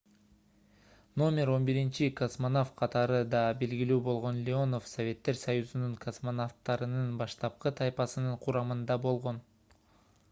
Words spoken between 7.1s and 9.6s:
баштапкы тайпасынын курамында болгон